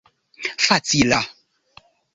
[0.65, 1.19] facila